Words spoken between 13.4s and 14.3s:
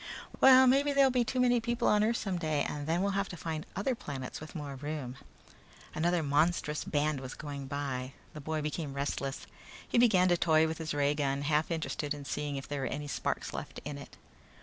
left in it.